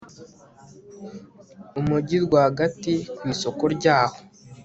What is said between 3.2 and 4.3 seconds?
isoko ryaho